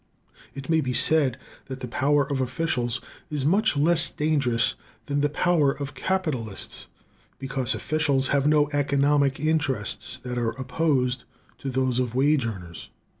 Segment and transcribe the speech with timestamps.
[0.55, 4.73] It may be said that the power of officials is much less dangerous
[5.05, 6.87] than the power of capitalists,
[7.37, 11.25] because officials have no economic interests that are opposed
[11.59, 12.89] to those of wage earners.